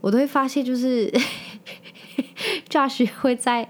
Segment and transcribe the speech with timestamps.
[0.00, 1.12] 我都会发现，就是
[2.68, 3.68] Josh 会在，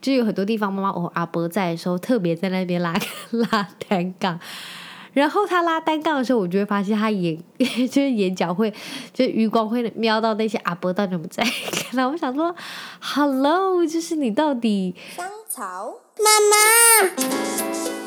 [0.00, 2.94] 就有很多地方，妈妈哦阿伯在的时候，特别在那边拉
[3.30, 4.38] 拉单杠。
[5.14, 8.72] 然后他拉单杠的时候，我就会发现他眼 就是眼角会，
[9.12, 11.52] 就余光会瞄到那些阿伯到底怎么在看。
[11.92, 12.54] 然后我想说
[13.00, 17.97] ，Hello，就是你到底香草妈妈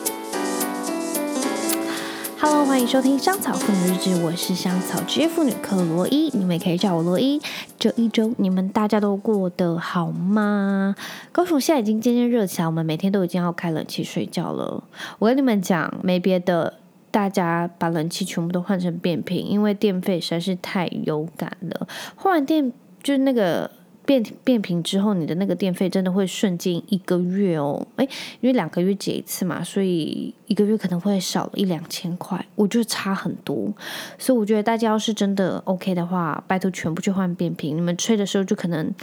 [2.41, 7.39] ？Hello，欢迎收听香草妇女日志，我是香草职业妇女克罗伊，你们也可以叫我罗伊。
[7.77, 10.95] 这一周你们大家都过得好吗？
[11.31, 14.83] 高雄现在已经渐渐热起来，我们每天都已经要开冷气睡觉了。
[15.19, 16.73] 我跟你们讲，没别的。
[17.11, 21.85] 大家把冷气全部都换成变频，因为电费实在是太有感了。
[22.15, 22.71] 换完电
[23.03, 23.69] 就是那个
[24.11, 28.03] 变变频之后，你的那个电费真的会瞬间一个月哦，诶，
[28.41, 33.73] 因为两个月结一次嘛，所以一个月可能会少一两千块，我觉得差很多。
[34.17, 38.93] 所以我觉得大家要是真的 OK 的话，拜托全部去换变频，你们吹的时候就可能。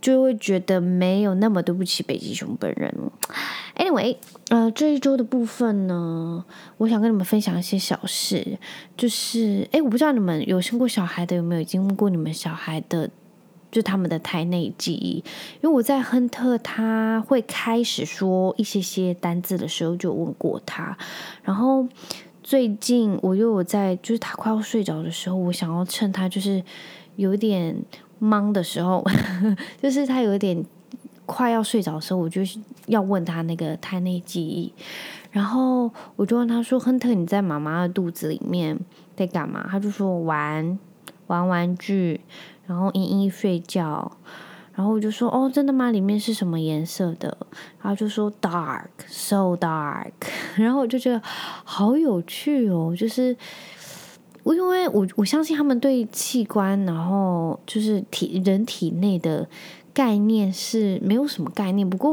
[0.00, 2.94] 就会觉得没有那么对不起北极熊本人。
[3.74, 4.18] Anyway，
[4.50, 6.44] 呃，这一周的部分呢，
[6.76, 8.58] 我想跟你们分享一些小事。
[8.98, 13.08] 就是，诶，我不知道你们有生过小孩的有没有经过你们小孩的，
[13.74, 15.16] 就他们的胎内记忆。
[15.60, 20.96] 因为我在亨特他会开始说一些些单字的时候，就问过他。
[21.42, 21.86] 然后
[22.42, 26.62] 最近我又有在，就是他快要睡着的时候，我想要趁他就是
[27.16, 27.76] 有点。
[28.20, 29.04] 忙的时候，
[29.82, 30.64] 就是他有点
[31.26, 32.40] 快要睡着的时候，我就
[32.86, 34.72] 要问他那个胎内记忆，
[35.30, 38.78] 然后我就问他说：“亨特，你在妈妈的肚子里面
[39.14, 40.78] 在干嘛？”他就说：“玩
[41.26, 42.20] 玩玩具，
[42.66, 44.12] 然后依依睡觉。”
[44.74, 45.90] 然后我就说：“哦，真的吗？
[45.90, 47.36] 里面是什么颜色的？”
[47.80, 50.12] 然后就说：“Dark，so dark。
[50.56, 53.36] ”然后我就觉得好有趣哦，就是。
[54.42, 59.48] 我因为我我相信他们对器官，然后就是体人体内的
[59.94, 61.88] 概念是没有什么概念。
[61.88, 62.12] 不过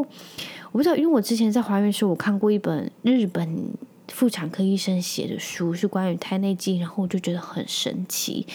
[0.72, 3.74] 我不知道，因为我之前在怀孕时候，我看过一本日本
[4.14, 8.46] 妇产科医生写的书，是关于胎内记忆，然后我就觉得很神奇。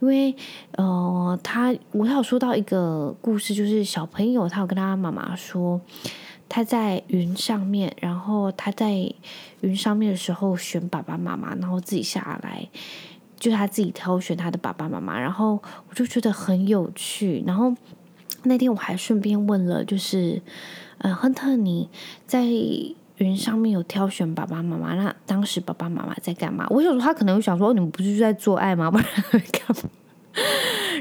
[0.00, 0.34] 因为
[0.72, 5.80] 呃，他我有说到一个故事，就是小朋友他有跟他妈妈说，
[6.48, 9.12] 他在云上面，然后他在
[9.60, 12.68] 云上面的时候选爸爸妈妈，然后自己下来。
[13.40, 17.40] 就他自己挑选他的爸爸妈妈，然后我就觉得很有趣。
[17.46, 17.72] 然后
[18.42, 20.42] 那天我还顺便问了，就是，
[20.98, 21.88] 呃，亨特，你
[22.26, 22.44] 在
[23.18, 24.94] 云上面有挑选爸爸妈妈？
[24.94, 26.66] 那当时爸爸妈妈在干嘛？
[26.70, 28.90] 我想说他可能会想说，你们不是在做爱吗？
[28.92, 29.90] 不然会干嘛？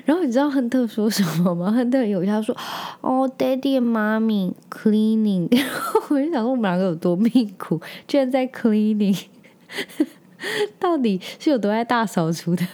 [0.06, 1.72] 然后你知道亨特说什么吗？
[1.72, 2.56] 亨特有一下说，
[3.02, 5.48] 哦，Daddy and Mommy cleaning。
[5.56, 9.26] 然后我就想说，我们两个有多命苦，居然在 cleaning。
[10.80, 12.66] 到底是有多爱大扫除的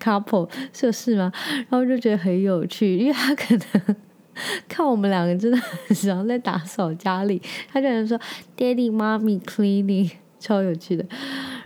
[0.00, 1.32] couple 是是吗？
[1.68, 3.96] 然后就觉得很有趣，因为他可能
[4.68, 7.40] 看我们两个真的很想在打扫家里，
[7.72, 8.18] 他就能说
[8.56, 11.04] Daddy Mommy cleaning， 超有趣的。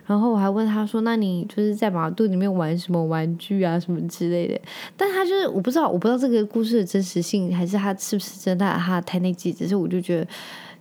[0.06, 4.60] 然后我还问他说：“那你就是在马肚里面玩什么玩具啊，什么之类的？”
[4.96, 10.26] 但他就是我不知道，我不知道这个故事的真实性，还是他是不是真的他胎内记忆，只是我就觉得。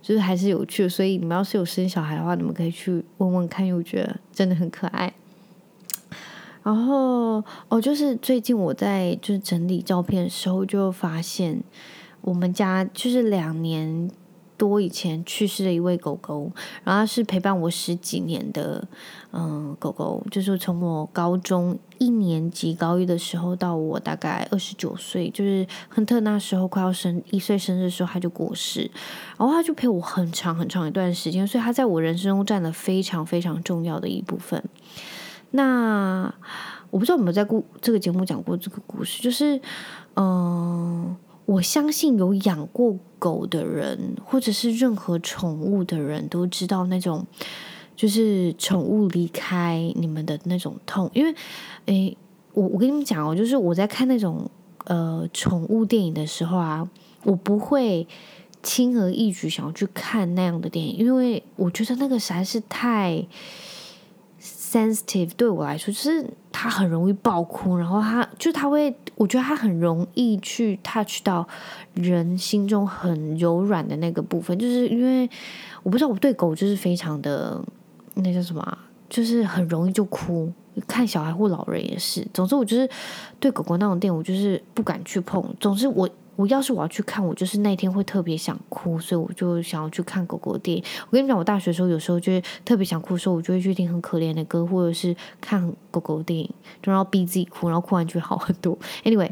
[0.02, 5.12] 就是还是有趣，所以你们要是有生小孩的话，你们可以去问问看，因为我觉得真的很可爱。
[6.62, 11.62] 然后哦，就是最近我在就是整理照片的时候，就发现
[12.20, 14.10] 我们家就是两年
[14.56, 16.52] 多以前去世的一位狗狗，
[16.84, 18.86] 然后是陪伴我十几年的，
[19.32, 28.88] 嗯，狗狗，就是从我高中一年级高一的时候到我大概二十九岁，就是亨特那时候快要生一岁生日的时候，他就过世，
[29.36, 34.62] 然后他就陪我很长很长一段时间，所以他在我人生中占了非常非常重要的一部分。
[35.52, 36.34] 那
[36.90, 39.58] 我不知道有没有在故这个节目讲过这个故事，就是
[40.16, 41.16] 嗯。
[41.44, 47.26] 我相信有养过狗的人，或者是任何宠物的人都知道那种，
[47.96, 51.10] 就是宠物离开你们的那种痛。
[51.12, 51.34] 因为，
[51.86, 52.16] 诶，
[52.54, 54.48] 我我跟你们讲哦，就是我在看那种
[54.84, 56.88] 呃宠物电影的时候啊，
[57.24, 58.06] 我不会
[58.62, 63.26] 轻而易举想要去看那样的电影，因为我觉得那个实在是太。
[64.72, 71.46] Sensitive 对我来说，就是他很容易爆哭，然后他就他会，我觉得他很容易去 touch 到
[71.94, 75.28] 人心中很柔软的那个部分，就是因为
[75.82, 77.62] 我不知道我对狗就是非常的
[78.14, 78.78] 那叫什么，
[79.10, 80.50] 就是很容易就哭，
[80.86, 82.26] 看小孩或老人也是。
[82.32, 82.88] 总之，我就是
[83.38, 85.44] 对狗狗那种店，我就是不敢去碰。
[85.60, 86.08] 总之，我。
[86.36, 90.82] 我要是我要去看，我就是那天会特别想哭，所以我就想要去看狗狗电影。
[91.08, 96.48] 我跟你讲，我大学的时候有时候就会特别想哭的时候，我就会去听很可怜的歌，或者是看狗狗电影，
[96.82, 98.78] 就然后逼自己哭，然后哭完就会好很多。
[99.04, 99.30] Anyway，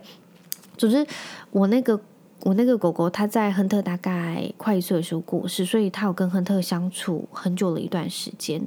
[0.76, 1.06] 总之，
[1.50, 1.98] 我那个
[2.42, 8.60] 我那个狗狗，它在亨特大概快一岁的时候过世，所以它有跟亨特相处很久的一段时间。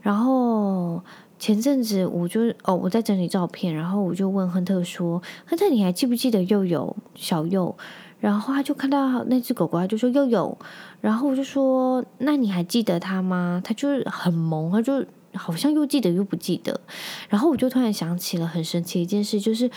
[0.00, 1.02] 然后
[1.38, 7.76] 前阵子我就哦，我在整理照片，然后我就问亨特说：“亨特，你还记不记得又有小幼？”
[8.18, 10.56] 然后他就看到那只狗狗，他就说：“又有。”
[11.00, 15.04] 然后我就说：“那你还记得它吗？”他就是很萌，他就。
[15.34, 16.80] 好像又记得又不记得，
[17.28, 19.70] 然后我就突然想起了很神奇一件事，就是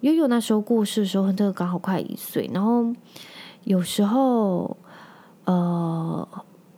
[0.00, 2.50] 悠悠那时候过世的时候，亨特刚好快一岁。
[2.52, 2.84] 然后
[3.64, 4.76] 有时候，
[5.46, 6.28] 呃，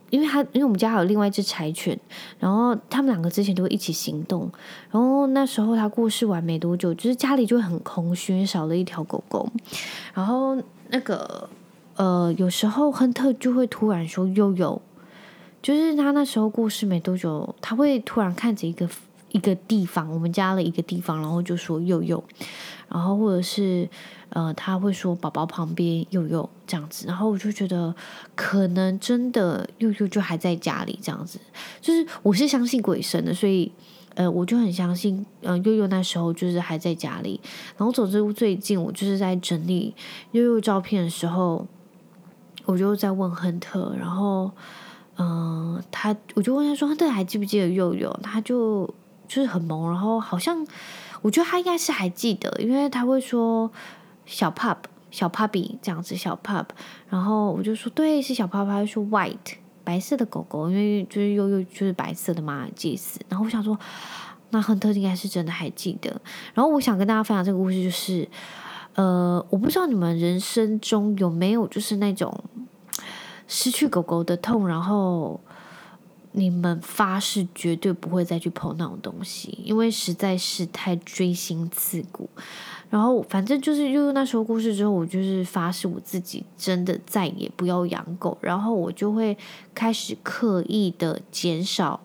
[0.09, 1.99] 因为他因为我们家还有另外一只柴犬，
[2.39, 4.49] 然后他们两个之前都会一起行动。
[4.91, 9.49] 然后那时候他过世完没多久，就是家里就很空虚，少了一条狗狗。
[10.13, 10.57] 然后
[10.89, 11.49] 那个
[11.95, 14.81] 呃，有时候亨特就会突然说悠悠。
[15.61, 18.89] 就是他那时候过世没多久，他会突然看着一个
[19.33, 22.23] 一个地方，我们家的一个地方，然后就说“又有”，
[22.87, 23.85] 然后或者是
[24.29, 27.93] 呃，他会说“宝宝旁边幼幼”这样子，然后我就觉得
[28.35, 31.39] 可能真的幼幼就还在家里这样子。
[31.81, 33.71] 就是我是相信鬼神的，所以
[34.15, 37.39] 呃，我就很相信呃，幼幼那时候就是还在家里。
[37.77, 39.93] 然后总之最近我就是在整理
[40.31, 41.65] 幼幼照片的时候，
[42.65, 44.51] 我就在问亨特，然后。
[45.21, 48.85] 嗯，他我就问他说：“亨特还记不记得幼幼？”他就
[49.27, 50.65] 就是很懵，然后好像
[51.21, 53.69] 我觉得他应该是还记得，因为他会说
[54.29, 54.77] 小 pup
[55.11, 56.65] 小 puppy 这样子小 pup，
[57.09, 63.19] 然后我就说对，是小 pup，他就说 white 白色的狗狗，因为就是又又就是白色的马尔济斯。
[63.27, 63.77] 然后我想说，
[64.51, 66.09] 那亨特应该是真的还记得。
[66.53, 68.29] 然后我想跟大家分享这个故事，就是
[68.95, 72.43] 呃，我不知道你们人生中有没有就是那种。
[73.51, 75.41] 失去狗狗的痛，然后
[76.33, 82.29] 你们发誓绝对不会再去碰那种东西，因为实在是太锥心刺骨。
[82.89, 89.37] 然后反正就是，因为那时候故事之后，我就是发誓我自己真的再也不要养狗，然后我就会
[89.73, 91.99] 开始刻意的减少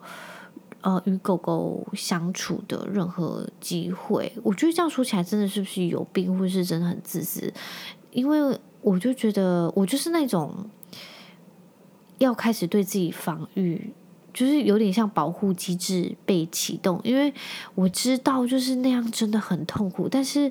[0.82, 4.32] 呃与狗狗相处的任何机会。
[4.42, 7.52] 我觉得这样说起来，真的是不是有病，或是真的很自私？
[8.10, 10.52] 因为我就觉得我就是那种。
[12.18, 13.92] 要开始对自己防御，
[14.34, 17.32] 就是有点像保护机制被启动，因为
[17.76, 20.50] 我知道就是那样真的很痛苦，但是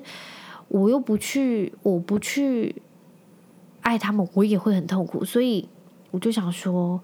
[0.68, 2.74] 我又不去，我不去
[3.82, 5.68] 爱他们，我也会很痛苦，所以
[6.10, 6.98] 我就想说，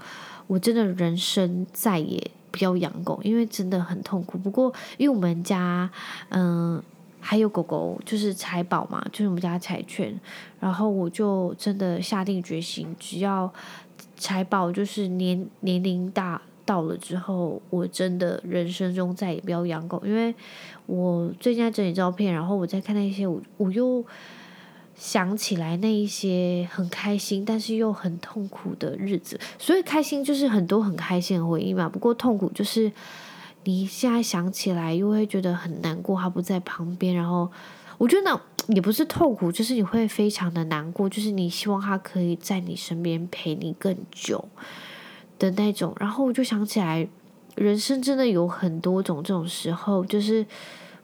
[0.47, 4.39] 我真的人生再也不要养狗，因为真的很痛苦。
[4.39, 5.91] 不过因为我们家
[6.31, 6.83] 嗯
[7.21, 10.19] 还有狗狗，就是柴宝嘛，就是我们家柴犬，
[10.59, 13.53] 然后我就真的下定决心，只要。
[14.17, 20.35] 柴宝就是年年龄大到了之后，我真的人生中再也不要养狗，因为
[20.87, 24.05] 我最近在整理照片，然后我在看那些，我我又
[24.95, 29.39] 想起来那一些很开心，但是又很痛苦的日子。
[29.59, 32.91] 所以开心就是很多很开心的回忆嘛，不过痛苦就是
[33.65, 37.51] 你现在想起来又会觉得很难过，他不在旁边，然后。
[37.99, 38.41] 我觉得那
[38.75, 44.43] 也不是痛苦，就是你会非常的难过，就是你希望他可以在你身边陪你更久
[45.41, 45.93] 的那种。
[45.99, 47.09] 然后我就想起来，
[47.57, 50.47] 人生真的有很多种这种时候，就是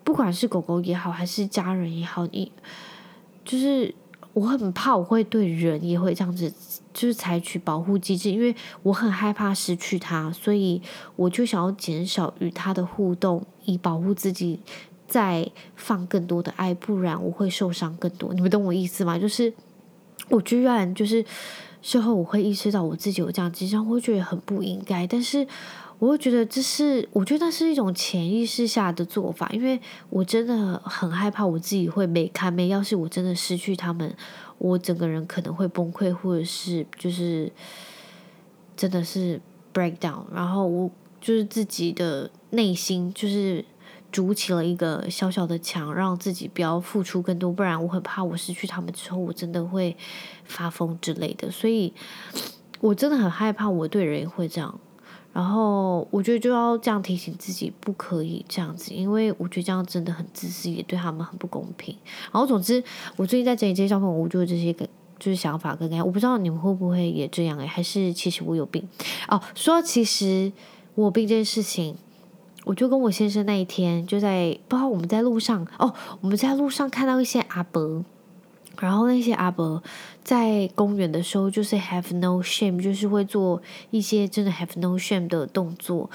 [0.05, 2.53] 不管是狗狗也好，还是家人也好，你
[3.45, 3.93] 就是
[4.33, 6.53] 我很怕我会对人也会这样子，
[6.95, 10.81] 就是采取保护机制，因为我很害怕失去他，所以
[11.17, 14.61] 我就想要减少与他的互动，以保护自己。
[15.09, 18.35] 再放更多的爱，不然我会受伤更多。
[18.35, 19.17] 你们懂我意思吗？
[19.17, 19.55] 就是
[20.29, 21.25] 我居然就是
[21.87, 25.07] 事后我会意识到我自己有这样，其实我会觉得很不应该。
[25.07, 25.47] 但是
[26.01, 32.67] 我会觉得这是，我觉得那是一种潜意识下的做法，因为我真的很害怕我自己会没看没。
[32.67, 34.13] 要是我真的失去他们，
[34.59, 37.53] 我整个人可能会崩溃，或者是就是
[38.77, 39.41] 真的是
[39.73, 40.25] break down。
[40.35, 40.91] 然后我
[41.21, 43.65] 就是自己的内心就是。
[44.13, 49.97] 筑起了一个小小的墙，让自己不要付出更多，不然我很怕我失去他们之后，我真的会
[50.45, 51.51] 发疯之类的。
[51.51, 51.93] 所以，
[52.81, 54.79] 我真的很害怕我对人也会这样。
[55.33, 61.95] 然后，我觉得就要这样提醒自己，不可以这样子，因为我觉得这样真的很自私，也对他们很不公平。
[62.33, 62.83] 然后，总之，
[63.17, 68.89] 我最近在整理这些照片，我就这些个就是想法跟感，我不知道你们会不会也这样诶，还是其实我有病
[69.29, 69.39] 哦？
[69.55, 70.51] 说其实
[70.95, 71.95] 我有病这件事情。
[72.67, 78.05] 我就跟我先生那一天就在，不知道我们在路上哦，我们在路上看到一些阿伯，
[78.81, 79.81] 然后那些阿伯
[80.25, 86.11] 在公园的时候就是 have no shame，就是会做一些真的 have no shame 的动作，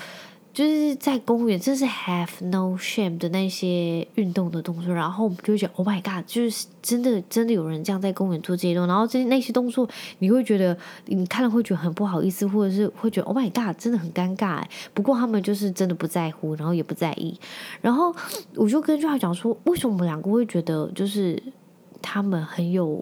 [0.53, 9.88] 就是在公园，真是 have no shame 的那些运动的动作，然后我们就会觉得 Oh my God，就是真的真的有人这样在公园做这些动作，然后这那些动作
[10.20, 14.62] 你会觉得你看了会觉得很不好意思，或者是会觉得 Oh my God，真的很尴尬。
[14.93, 17.39] 不过他们就是真的不在乎，然后也不在意。
[17.81, 18.13] 然后
[18.55, 21.41] 我就跟 Josh 讲说，为什么我们两个会觉得就是
[22.01, 23.01] 他们很有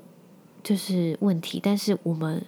[0.62, 2.46] 就是问题，但是我们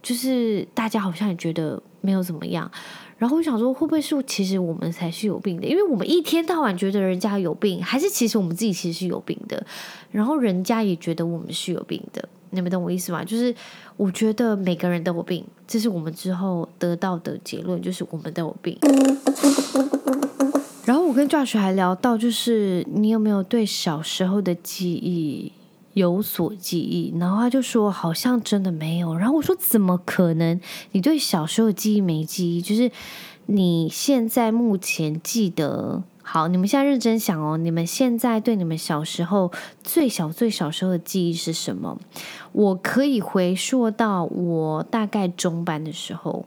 [0.00, 2.70] 就是大家好像也觉得没有怎么样。
[3.18, 5.66] 然后我想说，会不会是其实我们才是有病的？
[5.66, 9.64] 因为我们一天到晚觉得人家有病，还是其实我们自己其实是有病的？
[10.10, 13.24] 然后人家也觉得我们是有病的，你们懂我意思吗？
[13.24, 13.54] 就是
[13.96, 18.78] 我觉得每个人都有病，这是我们之后得到的结论，就是我们都有病。
[20.84, 25.50] 然后我跟 Josh 还聊到，就是你有没有对小时候的记忆？
[25.96, 30.60] 有所记忆，然后他就说好像真的没有，然后我说怎么可能？
[30.92, 32.60] 你对小时候的记忆没记忆？
[32.60, 32.92] 就是
[33.46, 39.50] 你现在目前记得，好，你们现在认真想哦，你们现在对你们小时候
[39.82, 41.98] 最小最小时候的记忆是什么？
[42.52, 46.44] 我可以回溯到我大概中班的时候。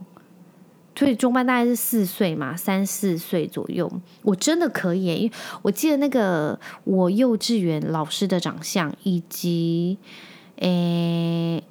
[0.99, 3.89] 所以中班大概是四岁嘛，三四岁左右，
[4.21, 9.97] 我真的可以，因为我记得那个我幼稚园老师的长相，以及
[10.57, 11.63] 诶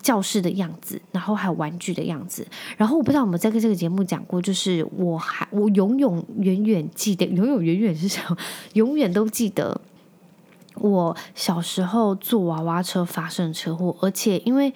[0.00, 2.46] 教室的样子，然后还有玩具的样子，
[2.78, 8.36] 然后我不知道我们在跟这个节目讲过，就是我还我永永远远记得，永永远远是什么？
[8.72, 9.78] 永远都记得
[10.76, 14.72] 我小时候坐娃娃车发生车祸，而且因为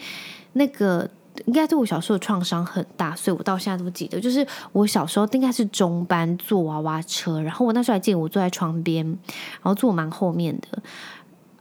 [0.53, 1.09] 那个。
[1.47, 4.21] 应该对我小时候的创伤很大，所以我到现在都记得。
[4.21, 10.83] 就是我小时候应该是中班坐娃娃车，然后我那时候还记得我坐在窗边，然后坐蛮后面的。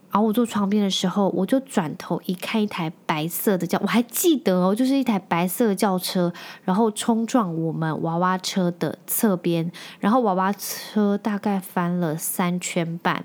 [0.10, 6.32] 然后我坐窗边的时候，我就转头一看一台白色的轿，我还记得哦，就是一台白色的轿车，
[6.64, 9.70] 然后冲撞我们娃娃车的侧边，
[10.00, 13.24] 然后娃娃车大概翻了三圈半，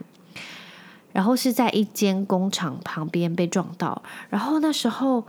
[1.12, 5.24] 然后是在一间工厂旁边被撞到，然后那时候。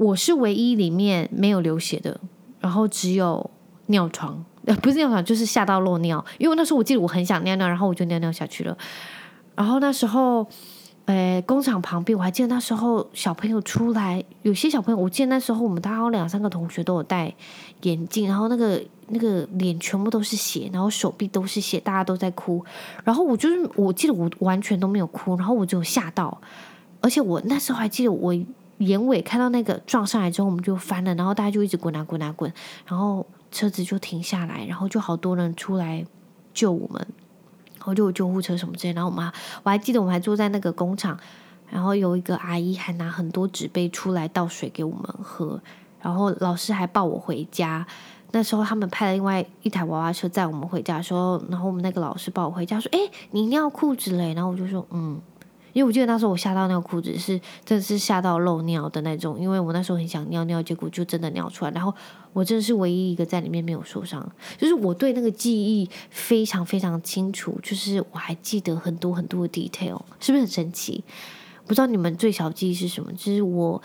[0.00, 2.18] 我是唯一里面没有流血的，
[2.58, 3.50] 然后只有
[3.88, 6.24] 尿床，呃， 不是尿床，就是吓到漏尿。
[6.38, 8.74] 因为那时候我记得我很想尿尿，然后我就尿尿下去了。
[9.54, 10.46] 然后那时候，
[11.04, 17.34] 呃，工厂旁边我还记得那时候小朋友出来，有些小朋友我记得那时候我们大概两三个同学都有戴
[17.82, 22.64] 眼镜，然后那个那个脸全部都是血，然后手臂都是血，大家都在哭。
[23.04, 26.40] 然后我就是我记得我完全都没有哭，然后我就吓到，
[27.02, 28.34] 而且我那时候还记得我。
[28.80, 32.50] 眼尾看到那个撞上来之后，我们就翻了，然后大家就一直滚啊滚啊滚，
[32.86, 36.04] 然后车子就停下来，然后就好多人出来
[36.54, 37.06] 救我们，
[37.76, 38.94] 然后就有救护车什么之类。
[38.94, 39.30] 然后我们
[39.62, 41.18] 我还记得我们还坐在那个工厂，
[41.68, 45.60] 然后有一个阿姨还拿很多纸杯出来倒水给我们喝，
[46.00, 47.86] 然后老师还抱我回家。
[48.32, 52.98] 那时候他们派了另外一台娃娃车载我们回家说，然后我们那个老师抱我回家说：“哎，
[53.32, 55.20] 你尿裤子嘞？”然后我就说：“嗯。”
[55.72, 61.70] 因为我记得那时候我吓到那个裤子是真的是吓到漏尿的那种，因为我那时候很想尿尿，结果就真的尿出来。
[61.72, 61.94] 然后
[62.32, 71.04] 我真的是唯一一个在里面没有受伤，就是我对那个记忆非常非常清楚，就是我还记得很多很多的 detail，是不是很神奇？
[71.66, 73.12] 不知道你们最小记忆是什么？
[73.12, 73.80] 就是我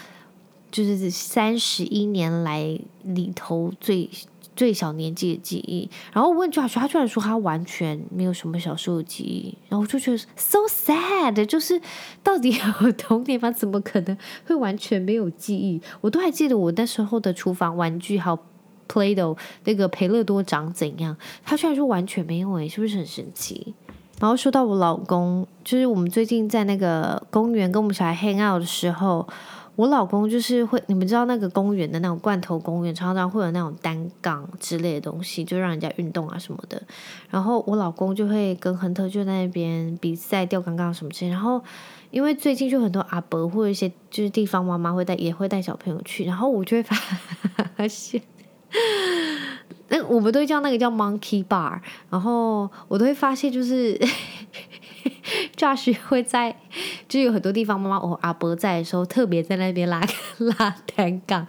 [0.72, 4.10] 就是三十一年来里头最。
[4.56, 11.82] 最小年纪的记忆，然后问 Josh，他居然说他完全没有什么小时候的记忆，然后我就觉得 so sad，就是
[12.24, 13.52] 到底有童年吗？
[13.52, 15.82] 怎么可能会完全没有记忆？
[16.02, 18.40] 我都还记得我那时候的厨房玩具，还有
[18.88, 23.74] Play-Doh 那个培乐多长怎样，他居然说完全没有，诶，是不是很神奇？
[24.20, 29.28] 然后说到我老公，就是我们最近在那个公园跟我们小孩 hang out 的时候。
[29.76, 36.82] 我老公就是会，你们知道那个公园的那种罐头公园，常常会有那种单杠之类的东西，就让人家运动啊什么的。
[37.30, 41.32] 然后我老公就会跟亨特就在那边比赛吊杠杠什么之类。
[41.32, 41.62] 然后
[42.10, 46.24] 因为最近就很多阿伯或者一些就是地方妈妈会带，也会带小朋友去。
[46.24, 46.96] 然后我就会发
[47.90, 48.22] 现，
[49.90, 51.82] 那我们都叫那个叫 Monkey Bar。
[52.10, 54.00] 然后我都会发现就是。
[55.56, 56.56] Josh 会在，
[57.08, 60.02] 就有很多地方妈妈哦阿伯在的时候，特别在那边拉
[60.38, 61.46] 拉单杠，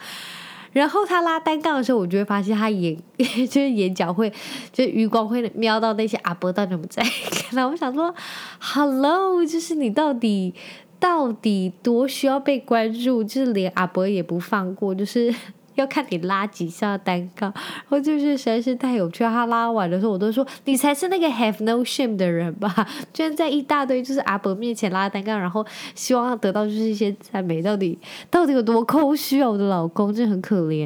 [0.71, 4.31] 然后他拉单杠的时候，我就会发现他眼 就是眼角会，
[4.71, 7.11] 就余光会瞄到那些阿伯到底有没有在看。
[7.51, 8.13] 然后我想说
[8.59, 10.53] ，Hello，就是你到底
[10.99, 13.23] 到底多需要被关注？
[13.23, 15.33] 就是连阿伯也不放过，就是。
[15.77, 19.23] 要看你拉几下单杠，然后就是实在是太有趣。
[19.23, 22.87] 他拉完的时候，我都说你才是那个 have no shame 的人吧？
[23.13, 25.65] 居然在一大堆就是阿伯面前拉单杠，然后
[25.95, 27.97] 希望得到就是一些赞美，到底
[28.29, 29.49] 到底有多空虚啊？
[29.49, 30.85] 我的老公真的很可怜。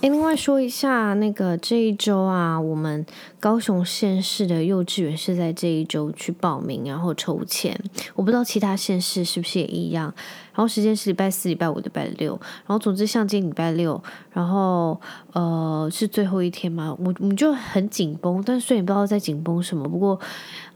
[0.00, 3.06] 诶，另外说一下，那个这一周啊，我们
[3.38, 7.78] 高雄县市的幼稚园是在这一周去报名，然后抽签。
[8.16, 10.12] 我不知道其他县市是不是也一样。
[10.54, 12.32] 然后时间是礼拜四、礼拜五、礼拜六。
[12.66, 15.00] 然后总之像今天礼拜六，然后
[15.32, 20.18] 呃是最后一天嘛，我我们就很紧绷，但虽然不知道在紧绷什么，不过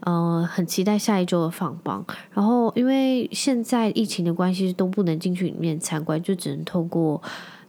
[0.01, 2.05] 呃很期待下一周的放榜。
[2.31, 7.21] 然后因为现在疫情的关系，都不能进去里面参观，就只能透过。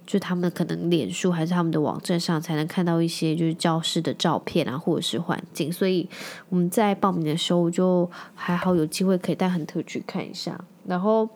[0.06, 6.08] 就他们可能脸书还是他们的网站上才能看到一些就是教室的照片啊，或者是环境，所以
[6.48, 10.58] 我们在报名的时候就还好有机会可以带亨特去看一下。
[10.86, 11.28] 然后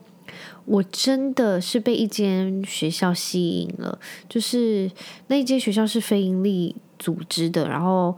[0.65, 3.99] 我真的是被一间学校吸引了，
[4.29, 4.91] 就是
[5.27, 8.17] 那一间学校是非营利组织的，然后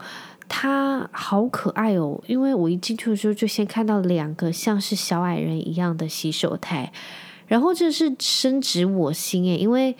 [0.49, 6.93] 它好可爱哦，因为我一进去的时候就先看到两个像是小矮人一样的洗手台，
[7.47, 9.97] 然后这是深植我心诶，因为。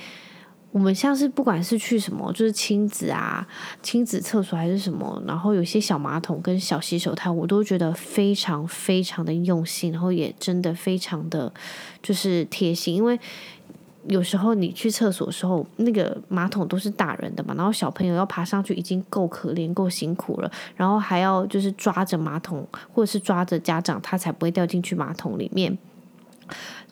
[0.75, 3.47] 我们像是不管是去什么，就是亲子啊、
[3.81, 11.53] 亲子厕所还是什么，然后有些小马桶跟小洗手台，我都觉得非常非常的用心，然后也真的非常的
[12.03, 12.93] 就是贴心。
[12.93, 13.17] 因为
[14.09, 25.79] 有时候你去厕所的时候，那个马桶都是大人的嘛，然后小朋友要爬上去已经够可怜、够辛苦了，然后还要就是抓着马桶或者是抓着家长，他才不会掉进去马桶里面。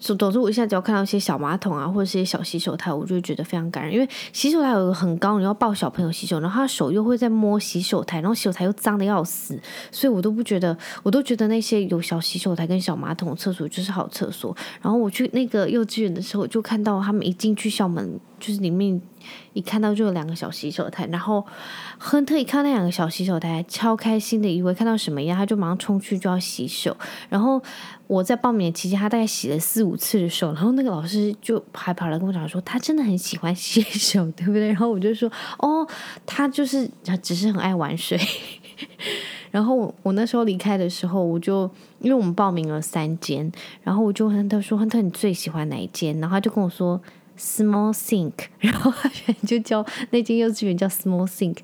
[0.02, 3.94] 总总之，我一下只要看到一些小马桶啊，或者是一些小洗手台，我就觉得非常感人。
[3.94, 9.56] 因为洗手台有个很高，你要抱小朋友洗手，然后他手又会在摸洗手台，然后洗手台又脏的要死，
[9.92, 14.54] 所以我都不觉得，我都觉得那些有小洗手台跟小马桶的厕所就是好厕所。
[14.80, 19.00] 然后我去那个幼稚园的时候，就看到他们一进去校门，就是里面。
[19.52, 21.46] 一看到就有两个小洗手台，然后
[21.96, 26.96] 亨特一看那两个小洗手台，超开心的，以为看到什么一样，他就马上冲去就要洗手。
[27.28, 27.62] 然后
[28.08, 34.66] 我在报名期间，他大概洗了四五次的手，然后那个老师就还跑来跟我讲说，他真的很喜欢洗手，对不对？
[34.66, 35.86] 然后我就说，哦，
[36.26, 36.90] 他就是
[37.22, 38.18] 只是很爱玩水。
[39.52, 41.70] 然后我我那时候离开的时候，我就
[42.00, 43.52] 因为我们报名了三间，
[43.84, 46.18] 然后我就亨特说，亨特你最喜欢哪一间？
[46.18, 47.00] 然后他就跟我说。
[47.38, 49.10] Small Think， 然后他
[49.46, 51.58] 就叫那间幼稚园叫 Small Think。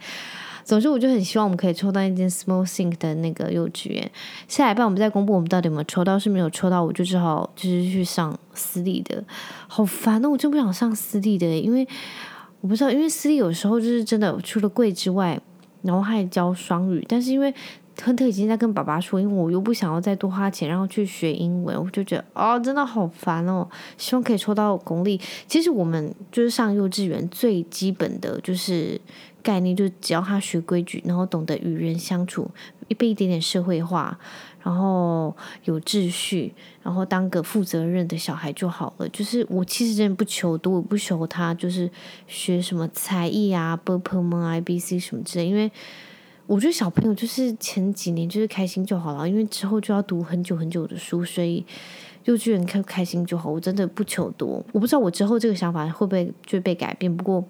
[0.65, 4.11] 总之，我就很希望我们可以抽到一间 Small Think 的那个幼稚园。
[4.47, 9.25] 下一半我们再公布我们到底有没有抽到，是没有抽到，我就只好就是去上私立的。
[9.67, 11.89] 好烦哦，我真不想上私立的，因为
[12.61, 15.41] 我不知道，因为私立有时候就是真的除了贵之外，
[15.83, 17.55] 然后还教双语，但是因为。
[18.05, 23.69] 亨特已经在跟爸爸说，因为我又不想要再多花钱，然后去学英文，我就觉得哦，真的好烦哦。
[23.97, 25.21] 希望可以抽到公立。
[25.47, 29.01] 其实我们就是上幼稚园最基本的就是
[29.43, 32.49] 概念，就只要他学规矩，然后懂得与人相处，
[32.97, 34.17] 被一点点社会化，
[34.63, 39.09] 然后有秩序，然后当个负责任的小孩就好了。
[39.09, 41.91] 就是我其实真的不求多，我不求他就是
[42.29, 45.71] 学什么才艺啊、波泼蒙、I B C 什么之类，因为。
[46.49, 51.63] 我觉得小朋友就是前几年就是开心就好了，因为之后就要读很久很久的书，所以
[52.25, 53.51] 幼稚园开开心就好。
[53.51, 57.15] 我真的不求多，我不知道我之后这个想法会不会就被改变。
[57.15, 57.45] 不过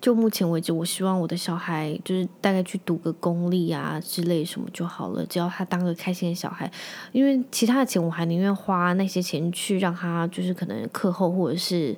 [0.00, 6.72] 就目前为止，我希望我的小孩就是大概去读个公立啊之类什么就好了，只要他当个开心的小孩。
[7.12, 11.94] 因为其他的钱我还宁愿花那些钱去让他就是可能课后或者是。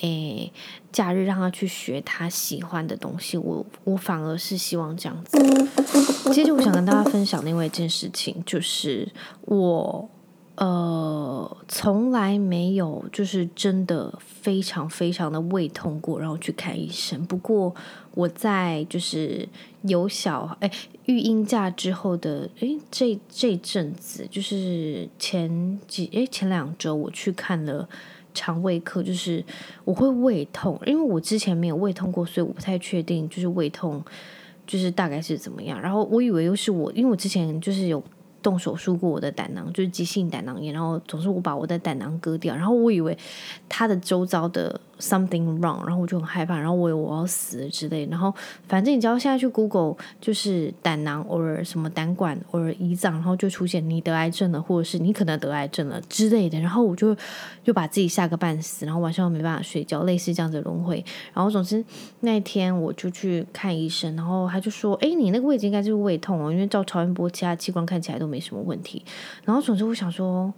[0.00, 0.52] 诶，
[0.90, 5.38] 假日让他去学他喜欢的东西，我我反而是希望这样子。
[6.32, 9.06] 接着，我想跟大家分享另外一件事情，就是
[9.42, 10.08] 我
[10.54, 17.24] 呃从来没有就是真的非常非常的胃痛过，然后去看医生。
[17.26, 17.74] 不过
[18.14, 19.46] 我在就是
[19.82, 20.70] 有小诶
[21.04, 27.86] 育婴假之后的诶这这阵子，就是前几诶前两周我去看了。
[28.34, 29.44] 肠胃科就是
[29.84, 34.02] 我会胃痛，因为我之前没有胃痛过，所以我不太确定就是胃痛
[34.66, 35.80] 就是大概是怎么样。
[35.80, 38.02] 然后我以为又是我，因为我之前就是有
[38.42, 43.16] 动手术过我的胆囊，就是急性胆囊炎，然后总是我把我的胆囊割掉，然后我以为
[43.68, 44.80] 它的周遭的。
[45.02, 48.32] Something wrong，然后我就很害怕，然后我以为我要死之类，然后
[48.68, 57.16] 反正你只要现在去 Google，就是胆囊或者什么胆管或者胰脏，然后就出现你得癌症了，或者是你可能得癌症了之类的，然后我就
[57.64, 61.04] 就把自己吓个半死，然后晚上没办法睡觉，类似这样子的轮回。
[61.34, 61.84] 然后总之
[62.20, 69.04] 那一天我就去看医生，然后他就说：“哎，你那个位置应该就是胃痛哦，因为照超音波其他器官看起来都没什么问题。”
[69.44, 70.54] 然后总之我想说：“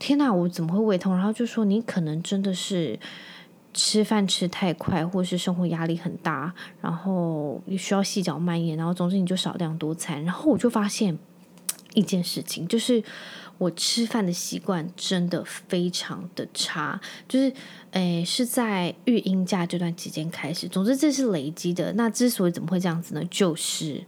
[0.00, 2.98] 天哪，我怎么会胃痛？”然后就说：“你可能真的是。”
[3.74, 10.24] 吃饭吃太快，或是生活压力很大，然后你需要细嚼慢咽，然后总之你就少量多餐。
[10.24, 11.16] 然后我就发现，
[11.94, 13.02] 一件事情，就是
[13.58, 17.52] 我吃饭的习惯真的非常的差，就是
[17.92, 20.66] 诶是在育婴假这段期间开始。
[20.66, 21.92] 总之这是累积的。
[21.92, 23.22] 那之所以怎么会这样子呢？
[23.30, 24.04] 就是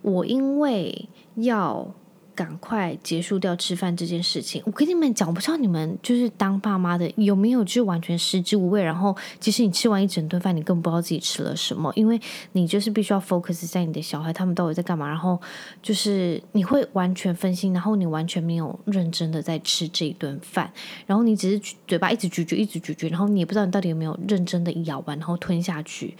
[0.00, 1.94] 我因为要。
[2.34, 4.62] 赶快结束掉吃饭这件事情。
[4.64, 8.82] 我跟你们讲，我不知道你们就是当爸妈的有没有就完全食之无味。
[8.82, 12.20] 然后，其实你吃完一整顿饭，你根本不知道自己吃了什么，因为
[12.52, 15.06] 你就是必须要 focus 在你的小孩他们到底在干嘛。
[15.06, 15.40] 然后
[15.82, 20.72] 就是你会完全分心，然后你完全没有认真的在吃这一顿饭。
[21.06, 26.16] 然后你只是嘴巴一直咀嚼，一直咀嚼，然后你也不知道你到底有没有认真的咬完，然后吞下去。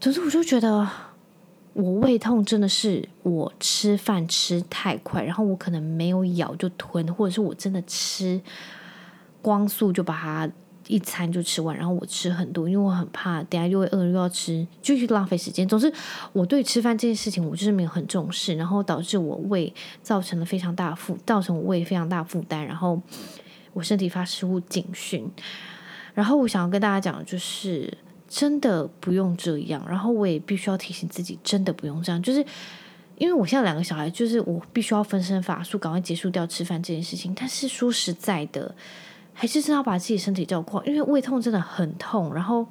[0.00, 0.88] 总之，我就觉得。
[1.72, 8.40] 我胃痛真的是我吃饭吃太快，然后我可能没有咬就吞，或者是我真的吃
[9.40, 10.50] 光速就把它
[10.88, 15.66] 一餐就吃完，然后我吃很多，因为我很怕等下又会饿又要吃，就去浪费时间。
[15.66, 15.92] 总之，
[16.32, 23.00] 我对吃饭这件事情我就是没有很重视，然后导致我胃造成了非常大的负，造成我胃非常大负担，然后
[23.72, 25.30] 我身体发食物警讯。
[26.14, 27.96] 然后我想要跟大家讲的就是。
[28.30, 32.38] 真的不用这样，然后我也必须要提醒自己，真的不用这样，就是
[33.18, 37.34] 因为我现在两个小孩，就是我必须要分身乏术，赶快结束掉吃饭这件事情。
[37.34, 38.74] 但是说实在的，
[39.34, 42.66] 还是真要把自己身体照顾好，因为胃痛真的很痛，然后。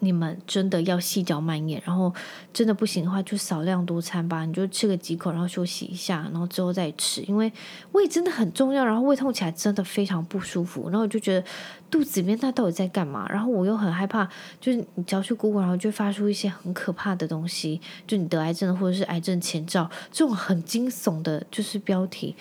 [0.00, 2.12] 你们真的要细嚼慢咽，然后
[2.52, 4.44] 真的不行的话，就少量多餐吧。
[4.44, 7.22] 你就吃个几口，然后休息一下，然后之后再吃。
[7.22, 7.50] 因为
[7.92, 10.90] 胃真的很重要，然后胃痛起来真的非常不舒服。
[10.90, 11.46] 然后我就觉得
[11.90, 13.26] 肚子里面它到底在干嘛？
[13.30, 14.28] 然后我又很害怕，
[14.60, 22.36] 就是你只要去 Google，然后就发出一些很可怕的东西，就你得癌症或者是癌症前兆这种很惊悚的，就是标题。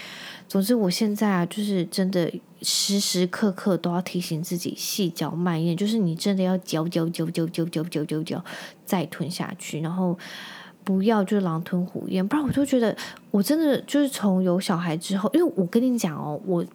[0.48, 2.32] 总之，我现在啊，就是真的。
[2.62, 8.44] 时时刻刻都要提醒自己细嚼慢咽，就是你真的要嚼嚼嚼嚼嚼嚼嚼嚼嚼，
[8.84, 10.18] 再吞下去，然后
[10.84, 12.96] 不要就狼吞虎咽，不然我就觉得
[13.30, 16.66] 我真的就是从有小孩之后，因为我跟你讲哦，我。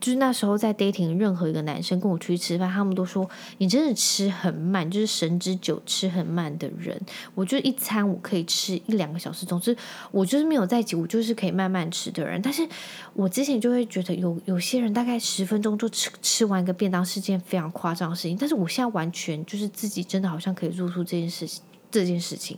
[0.00, 6.98] 就是那时候在 dating，任何一个男生跟我出去吃饭，他们都说你真的吃很慢，就是神之酒吃很慢的人。
[7.34, 9.76] 我就一餐我可以吃一两个小时，总之
[10.10, 12.40] 我就是没有在一起，我就是可以慢慢吃的人。
[12.40, 12.66] 但是
[13.12, 21.62] 我之前就会觉得有有些人大概十分钟就吃吃完一个便当是件非常夸张的事情，但是我现在完全就是自己真的好像可以做出这件事情。
[21.90, 22.56] 这件事情，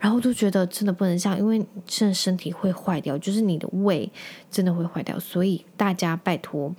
[0.00, 4.10] 然后就觉得真的不能这样，因为真的身体会坏掉，就是你的胃
[4.50, 5.18] 真的会坏掉。
[5.18, 6.74] 所以大家拜托，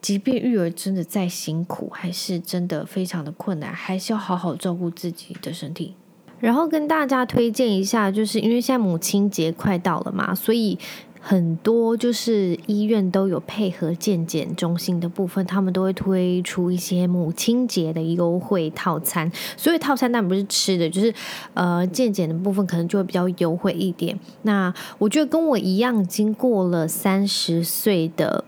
[0.00, 5.94] 即便育儿真的再辛苦，还是真的非常的困难，还是要好好照顾自己的身体。
[6.38, 10.78] 然后跟大家推荐一下，就是因为现在母亲节快到了嘛，所以。
[11.22, 19.30] 很多就是医院都有配合健检中心的部分，他们都会推出一些母亲节的优惠套餐。
[19.56, 21.12] 所以套餐当然不是吃的，就是
[21.52, 24.18] 呃健检的部分可能就会比较优惠一点。
[24.42, 28.42] 那我觉得跟我一样经过了三十岁的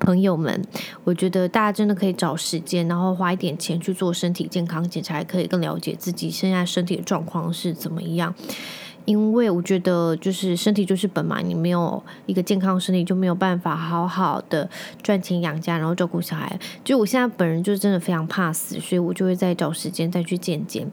[0.00, 0.62] 朋友们，
[1.04, 8.34] 我觉得大家真的可以找时间，然后花一点钱去做身体健康检查，可以更了解自己现在身体的状况是怎么样。
[9.04, 14.68] 因为我觉得，就是身体就是本嘛，你没有一个健康身体，就没有办法好好的
[15.02, 16.58] 赚钱养家，然后照顾小孩。
[16.82, 20.90] 就我现在本人就真的非常怕死，所以我就会再找时间再去见见。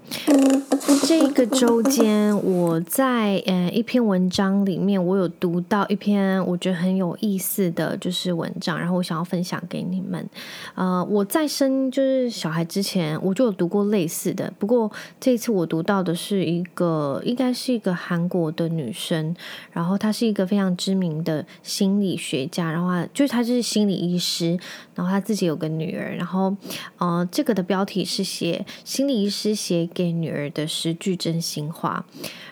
[1.07, 10.27] 这个周间，我在呃一篇文章里面，我有读到一篇我觉得很有意思的就是文章，然后我想要分享给你们。
[10.75, 17.91] 呃，我在生就是小孩之前，我就有读过类似的，不过这次我读到的是一个，应该是一个。
[17.93, 19.35] 韩国的女生，
[19.71, 24.57] 然后她是一个非常知名的心理学家，然后就是她就是心理医师，
[24.95, 26.55] 然后她自己有个女儿，然后
[26.97, 32.05] 呃，这个的标题是写心理医师写给女儿的十句真心话，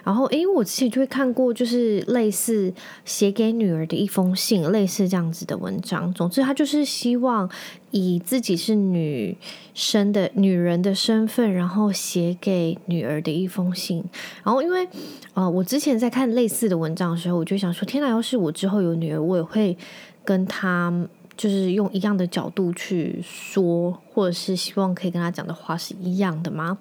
[0.03, 2.73] 然后诶，我之前就会看过，就是类似
[3.05, 7.49] 写给女儿的一封信，类似这样子的文章，总之他就是希望。
[7.91, 9.35] 以自己是女
[9.73, 14.03] 生的女人的身份，然后写给女儿的一封信。
[14.43, 14.87] 然后，因为
[15.33, 18.07] 呃，我之前在看类似的文章的时候，我就想说：天哪！
[18.07, 19.75] 要是我之后有女儿，我也会
[20.23, 20.93] 跟她。
[21.35, 26.77] 就是用一样的角度去说，或者是希望可以跟他讲的话是一样的吗？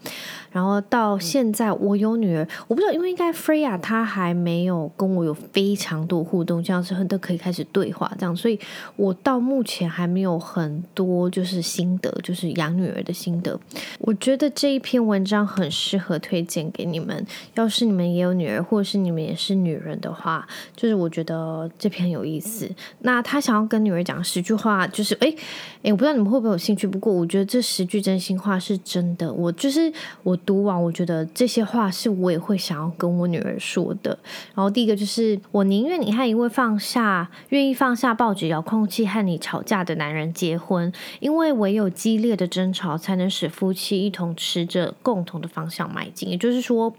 [0.50, 8.58] 然后到现在我有女儿，我不知道，因为应该 Freya 她还没有跟我有非常多互动，这样是很都可以开始对话这样，所以
[8.96, 13.56] 我到目前还没有很多就是心得，就是养女儿的心得。
[14.00, 17.24] 我觉得这一篇文章很适合推荐给你们，
[17.54, 22.68] 要是你们也有女儿，或者是你们也是女人的话，就是我觉得这篇很有意思。
[23.02, 24.42] 那他想要跟女儿讲十。
[24.48, 25.28] 句话就是哎
[25.82, 26.86] 哎，我不知道你们会不会有兴趣。
[26.86, 29.30] 不过我我觉得这十句真心话是真的。
[29.30, 34.18] 我就是我读完，我觉得这些话是我也会想要跟我女儿说的。
[34.54, 46.30] 然后第一个就是，我宁愿你和一位放下、愿意放下报纸遥控器和你吵架的男人结婚，因为唯有激烈的争吵才能使夫妻一同持着共同的方向迈进。
[46.30, 46.94] 也就是说。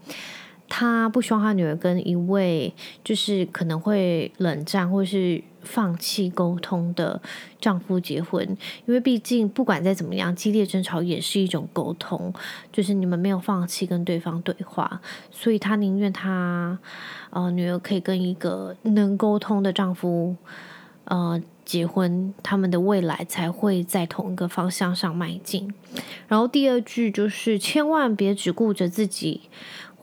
[0.70, 2.72] 他不希望他女儿跟一位
[3.04, 7.20] 就是可能会冷战或是放弃沟通的
[7.60, 8.56] 丈夫结婚，
[8.86, 12.32] 因为毕竟不管再怎么样，激烈争吵也是一种沟通，
[12.72, 15.02] 就是你们没有放弃跟对方对话，
[15.32, 16.78] 所以他宁愿他
[17.30, 20.36] 呃女儿可以跟一个能沟通的丈夫
[21.04, 25.74] 呃结婚，他们的未来才会在同一个方向上迈进。
[26.28, 29.42] 然后第二句就是千万别只顾着自己。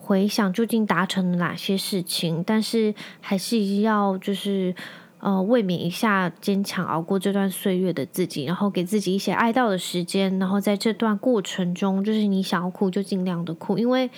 [0.08, 4.74] 回想究竟达成了哪些事情，但是还是要就是
[5.20, 14.08] 呃慰勉一下坚强熬过这段岁月的自己，然后给自己一些哀悼的时间，然后在这段过程中，就是你想要哭就尽量的哭，因为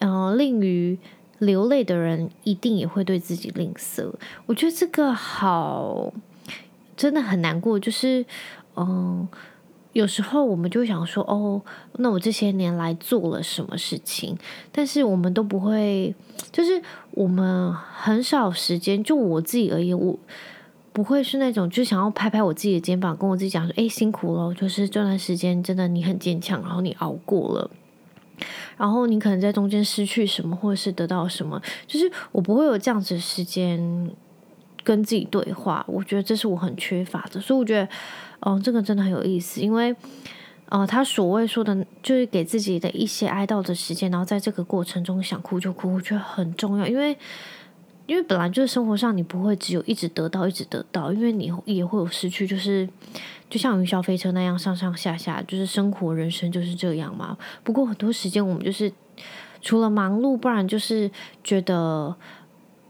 [0.00, 0.98] 呃吝于
[1.38, 4.12] 流泪的人一定也会对自己吝啬。
[4.46, 6.12] 我觉得这个好
[6.96, 8.26] 真的很难过，就是
[8.74, 9.28] 嗯。
[9.92, 11.60] 有时候我们就想说，哦，
[11.94, 14.38] 那我这些年来做了什么事情？
[14.70, 16.14] 但是我们都不会，
[16.52, 19.02] 就是我们很少时间。
[19.02, 20.16] 就我自己而言，我
[20.92, 27.70] 不会是那种就想要拍拍我自己的肩膀，跟我自己讲说，诶，辛苦了，就是这段时间真的你很坚强，然后你熬过了，
[28.76, 34.08] 然后你可能在中间失去什么，或者是得到什么，就是我不会有这样子时间
[34.84, 35.84] 跟自己对话。
[35.88, 37.88] 我觉得这是我很缺乏的，所以我觉得。
[38.40, 39.94] 哦，这个真的很有意思，因为，
[40.70, 47.14] 呃，他所谓说的，就是给自己的一些哀悼的时间，然后在这个过程中想哭就哭，我觉得很重要，因为，
[48.06, 52.88] 因为本来就是生活上你不会只有一直得到，一直得到，因为你也会有失去，就是
[53.50, 57.36] 就像云霄飞车那样上上下下，就是生活人生就是这样嘛。
[57.62, 58.90] 不过很多时间我们就是
[59.60, 61.10] 除了忙碌，不然就是
[61.44, 62.16] 觉得，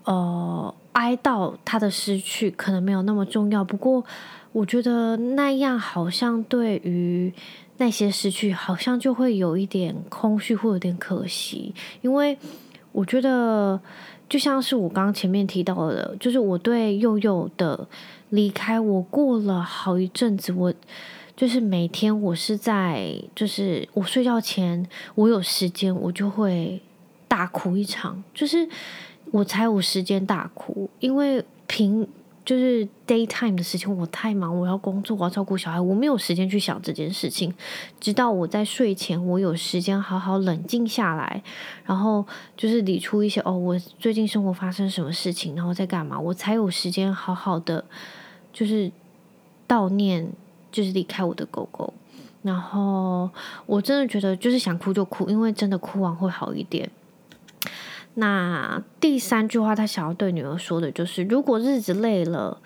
[0.05, 3.65] 呃，哀悼他的失去可能没有那么重要。
[3.65, 4.05] 不过。
[4.53, 7.33] 我觉得那样好像对于
[7.77, 11.73] 那些失去，好像就会有一点空虚，或有点可惜。
[12.01, 12.37] 因为
[12.91, 13.81] 我觉得，
[14.29, 17.87] 就像是我刚前面提到的，就是我对祐祐的
[18.31, 20.75] 离开，我过了好一阵子，我
[21.37, 24.85] 就是每天我是在，就是我睡觉前，
[25.15, 26.83] 我有时间，我就会
[27.29, 28.69] 大哭一场，就是
[29.31, 32.09] 我才有时间大哭，因为平。
[32.45, 37.55] 就是 daytime 的事情，我太忙，我要工作，我要照顾小孩，我没有时间去想这件事情。
[38.01, 41.43] 直到我在睡前，我有时间好好冷静下来，
[41.85, 42.27] 然后
[42.57, 47.85] 就是理出一些哦，我最近生活发生什么事情，然后在干嘛，我才有时间好好的
[48.53, 48.91] 就是
[49.69, 50.33] 悼念，
[50.73, 51.93] 就是离开我的狗狗。
[52.43, 53.29] 然后
[53.67, 56.91] 我真的觉得，就是想哭就哭，因为真的哭完会好一点。
[58.15, 62.61] 那第三句话，他想要对女儿说的就是：如果日子累了、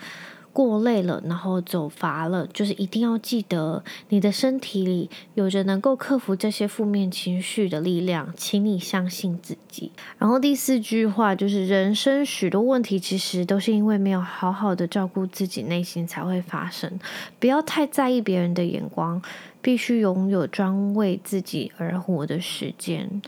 [0.52, 9.90] 过累了，然后走乏了，就是一定要记得，你的身体里有着能够克服这些负面情绪的力量，请你相信自己。
[10.16, 16.98] 然后第四句话就是：人生许多问题其实都是因为没有好好的照顾自己内心才会发生，
[17.38, 19.20] 不要太在意别人的眼光，
[19.60, 23.20] 必须拥有专为自己而活的时间。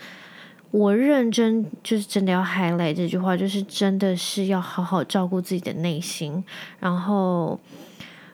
[0.76, 6.44] 我认真就是真的要 highlight 这句话，就是真的是要好好照顾自己的内心。
[6.78, 7.58] 然后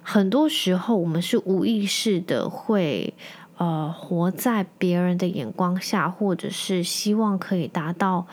[0.03, 3.15] 很多时候我们是无意识的会
[3.59, 8.27] 呃活在别人的眼光下，或者是希望可以达到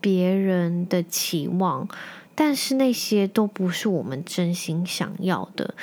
[0.00, 1.86] 别人的期望，
[2.34, 5.74] 但是那些都不是我们真心想要的。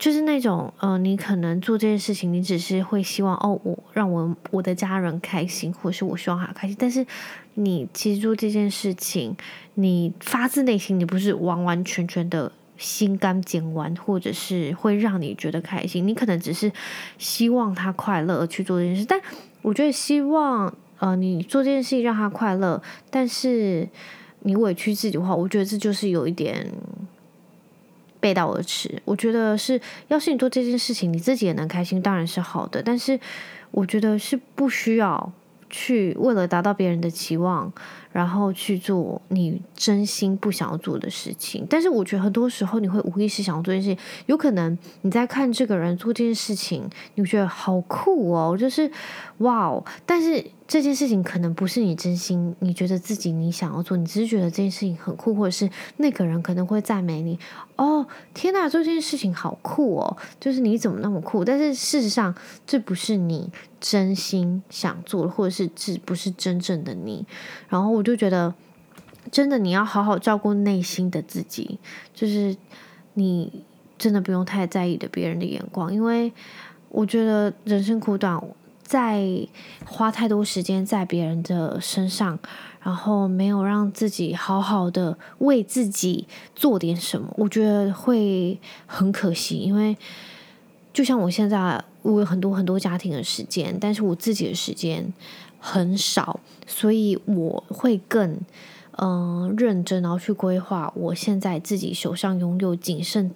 [0.00, 6.74] 就是那种，呃，你可能做这件事情，你只是会希望，哦，我让我我的家人开心，或者是我希望他开心。
[6.80, 7.06] 但是
[7.52, 9.36] 你其实做这件事情，
[9.74, 16.08] 你发自内心，你不是完完全全的心甘情愿，或者是会让你觉得开心。
[16.08, 16.72] 你可能只是
[17.18, 19.04] 希望他快乐而去做这件事。
[19.04, 19.20] 但
[19.60, 23.86] 我觉得，希望呃你做这件事情让他快乐，但是
[24.44, 26.66] 你委屈自己的话，我觉得这就是有一点。
[28.20, 32.82] 背道而驰，我觉得是，要是你做这件事情，你自己也能开心，当然是好的。
[32.82, 33.18] 但是，
[33.70, 35.32] 我觉得是不需要
[35.68, 37.72] 去为了达到别人的期望，
[38.12, 41.66] 然后去做你真心不想要做的事情。
[41.68, 48.90] 但是我觉得很多时候你会无意识想要做这些事情，有可能你在看这个人做这件事情，你觉得好酷哦，就是
[49.38, 50.44] 哇哦，但是。
[50.70, 57.36] 这件事情可能不是你真心，你觉得自己你想要做，你只是觉得这件事情很酷，或者是那个人可能会赞美你。
[57.74, 60.16] 哦，天哪，做这件事情好酷哦！
[60.38, 61.44] 就是你怎么那么酷？
[61.44, 62.32] 但是事实上，
[62.64, 67.26] 这不是你真心想做的，或者是这不是真正的你。
[67.68, 68.54] 然后我就觉得，
[69.32, 71.80] 真的你要好好照顾内心的自己，
[72.14, 72.56] 就是
[73.14, 73.64] 你
[73.98, 76.32] 真的不用太在意的别人的眼光，因为
[76.90, 78.40] 我觉得人生苦短。
[78.90, 79.24] 在
[79.86, 82.36] 花太多时间在别人的身上，
[82.82, 86.26] 然后没有让自己好好的为自己
[86.56, 89.58] 做点什么，我觉得会很可惜。
[89.58, 89.96] 因为
[90.92, 95.14] 就像我现在，我有很多很多家庭的时间，但是我自己的时间
[95.60, 98.40] 很少，所以我会更
[98.96, 103.30] 嗯、认真，然后去规划我现在自己手上拥有谨慎。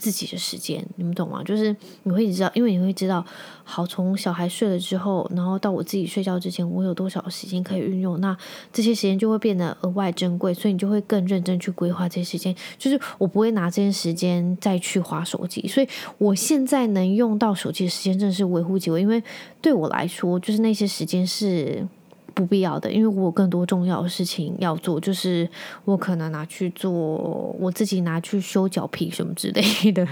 [0.00, 1.44] 自己的时间，你们懂吗？
[1.44, 3.22] 就是你会知道，因为你会知道，
[3.62, 8.34] 好，从小孩睡了之后，然后到我自己睡觉之前，我有多少时间可以运用，那
[8.72, 12.56] 这些时间就会变得额外珍贵，所以你就会更认真去规划这些时间。
[12.78, 19.22] 就是我不会拿这些时间再去划手机，所以我现在能用到手机的时间真的是微乎其微，因为
[19.60, 21.86] 对我来说，就是那些时间是。
[22.40, 25.48] 不必要的，因为我有更多重要的事情要做，就是
[25.84, 30.06] 我可能拿去做，我自己拿去修脚皮什么之类的，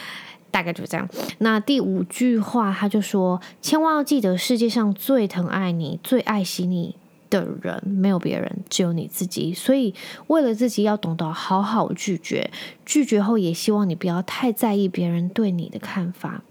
[0.50, 1.08] 大概就这样。
[1.38, 6.96] 那第五句话，他就说：千万要记得，世界上最疼爱你、最爱惜你
[7.28, 9.52] 的人没有别人，只有你自己。
[9.52, 9.92] 所以，
[10.28, 12.50] 为了自己，要懂得好好拒绝。
[12.86, 16.42] 拒绝后，也希望你不要太在意别人对你的看法。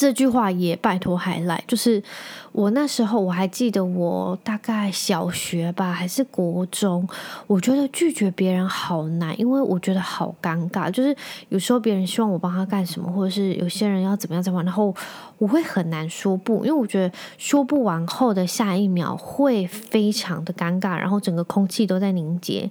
[0.00, 2.02] 这句话也拜托还来，就是
[2.52, 7.06] 我那时候我还记得，我大概小学吧，还是国中，
[7.46, 10.90] 我觉得拒绝别人好难，因为我觉得好尴尬。
[10.90, 11.14] 就是
[11.50, 14.94] 有时候别人希望我帮他干什么，或者是有些人要怎么样怎么样，然后
[15.36, 22.70] 我会很难说不，因为我觉得说不完后的下一秒会非常的尴尬，然后整个空气都在凝结，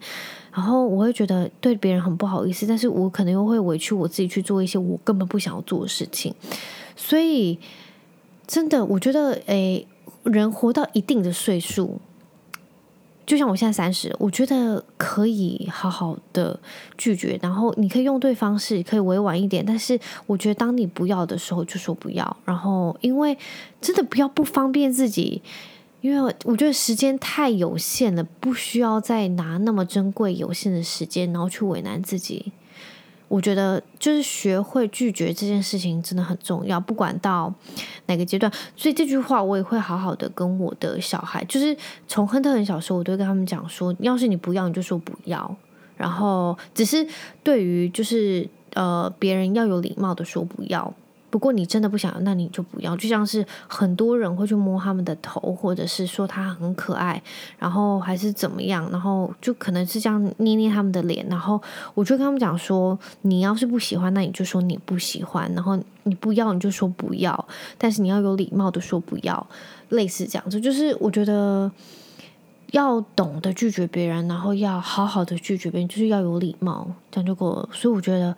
[0.52, 6.34] 然后我会觉得对别人很不好意思，但是我可能又会委屈我自己去做一些我根本不想要做的事情。
[7.02, 7.58] 所以，
[8.46, 9.88] 真的，我觉得，诶，
[10.24, 12.02] 人活到一定的岁数，
[13.26, 16.60] 就像我现在三十，我觉得可以好好的
[16.98, 19.66] 拒绝，然后你可以用对方式，可以委婉一点。
[19.66, 22.38] 但是，我觉得当你不要的时候，就说不要。
[22.44, 23.38] 然后，因为
[23.80, 25.42] 真的不要不方便自己，
[26.02, 32.52] 因为我觉得时间太有限了，不需要再拿那么珍贵有限的时间，然后去为难自己。
[33.30, 37.54] 我觉得就是学会拒绝这件事情真的很重要，不管到
[38.08, 38.52] 哪个阶段。
[38.76, 45.56] 所以这句话我也会好好的跟我的小孩，就是从亨特很小时候，我都会跟他们讲说：要是你不要，你就说不要。
[45.96, 47.08] 然后只是
[47.44, 50.94] 对于就是呃别人要有礼貌的说不要。
[51.30, 52.98] 不过你真的不想要，那你就不要。
[52.98, 57.22] 就像是很多人会去摸他们的头，或者是说他很可爱，
[57.58, 61.26] 然后还是怎么样，然后就可能是这样捏捏他们的脸。
[61.30, 61.62] 然后
[61.94, 65.52] 我就跟他们讲说，你要是不喜欢，那你就说你不喜欢。
[65.54, 67.48] 然后你不要，你就说不要。
[67.78, 69.48] 但是你要有礼貌的说不要，
[69.89, 70.60] 类似这样子。
[70.60, 71.72] 就是我觉得
[72.72, 77.70] 要懂得拒绝别人，然后要好好的拒绝别人，就是要有礼貌，这样就够了。
[77.72, 78.36] 所以我觉得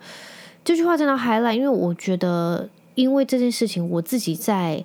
[0.62, 2.68] 这句话真的 highlight，因为我觉得。
[2.94, 4.84] 因为这件事情，我自己在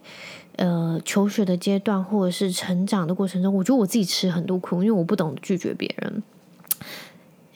[0.56, 6.24] 呃求学的阶段，或者是成长的过程中，我觉得我自己吃很多苦，因为我不懂拒绝别人。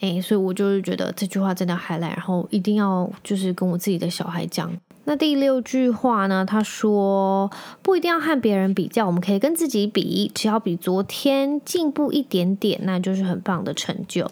[0.00, 4.72] 哎，所以我就是觉得这句话真的还来然后一定要就是跟我自己的小孩讲。
[5.04, 6.44] 那第六句话呢？
[6.44, 7.50] 他说
[7.82, 14.30] 不一定要和别人比较，我们可以跟自己比，只要比昨天进步一点点，那就是很棒的成就。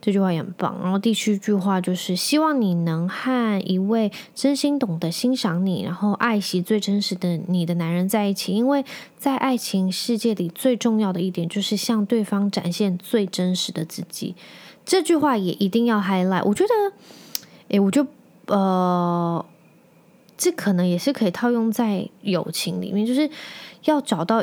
[0.00, 0.78] 这句话也很棒。
[0.82, 8.54] 然后第七句话就是希望你能和一位真心懂得欣赏你，然后爱惜最真实的你的男人在一起。
[8.54, 8.84] 因为
[9.18, 14.34] 在爱情世界里，最重要的一点就是向对方展现最真实的自己。
[14.86, 16.44] 这句话也一定要 highlight。
[16.44, 16.96] 我觉得，
[17.68, 18.06] 诶，我就
[18.46, 19.44] 呃，
[20.38, 23.28] 这可能也是可以套用在友情里面，就是
[23.84, 24.42] 要找到，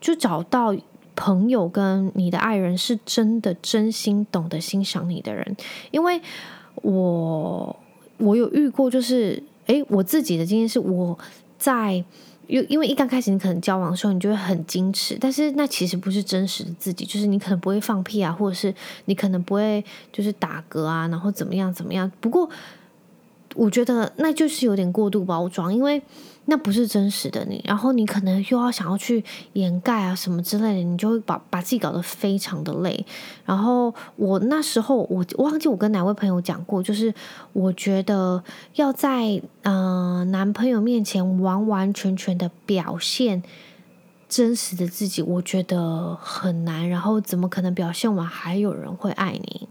[0.00, 0.74] 就找到。
[1.14, 5.56] 朋友跟你的爱人是真的真心懂得欣赏你的人，
[5.90, 6.20] 因为
[6.76, 7.76] 我
[8.18, 11.18] 我有遇过，就是诶，我自己的经验是我
[11.58, 12.04] 在
[12.48, 22.10] 因因为一刚开始你可能交往的时候，你就会很矜持，但是那其实不是真实的自己，就是你可能不会放屁啊，或者是你可能不会就是打嗝啊，然后怎么样怎么样。
[22.20, 22.48] 不过
[23.54, 26.02] 我觉得那就是有点过度包装，因为
[26.46, 33.06] 那不是真实的你，然后你可能又要想要去掩盖啊什么之类的，你就会把把自己搞得非常的累。
[33.44, 37.14] 然后我那时候我忘记我跟哪位朋友讲过，就是
[37.52, 38.42] 我觉得
[38.74, 43.42] 要在嗯、男朋友面前完完全全的表现
[44.28, 46.88] 真实的自己，我觉得很难。
[46.88, 49.68] 然后怎么可能表现完还有人会爱你？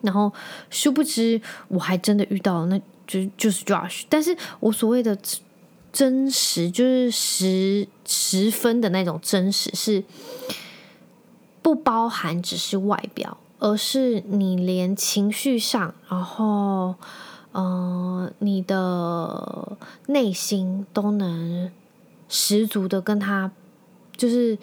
[0.00, 0.32] 然后
[0.70, 2.80] 殊不知我还真的遇到了那。
[3.08, 5.16] 就就是 Josh，但是我所谓的
[5.98, 10.04] 真实，就是十十分的那种真实，是
[11.60, 16.94] 不包含只是外表，而是你连情绪上，然后
[17.50, 19.76] 嗯、呃，你的
[20.06, 21.68] 内心都能
[22.28, 23.50] 十足的跟他，
[24.16, 24.56] 就是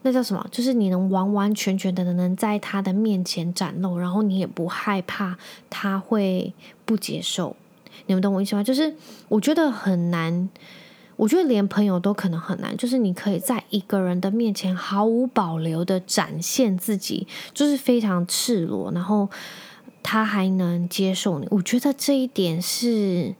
[0.00, 0.46] 那叫什么？
[0.50, 5.36] 就是你能完完全全的能在他的面前展露，然后你也不害怕
[5.68, 6.54] 他会
[6.86, 7.54] 不接受。
[8.06, 8.62] 你们懂我意思吗？
[8.64, 8.94] 就是
[9.28, 10.48] 我觉得很难，
[11.18, 12.76] 我觉得连朋友都可能很难。
[12.76, 19.28] 就是你可以在一个人的面前毫无保留的展现自己，就是非常赤裸，然后
[20.00, 21.48] 他还能接受你。
[21.50, 23.34] 我觉得这一点是，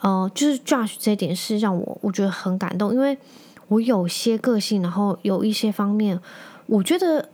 [0.00, 3.16] 呃，就是 Josh 这一点是让我我觉得很感动，因为
[3.68, 6.20] 我有些个性，然后有一些方面，
[6.66, 7.30] 我觉得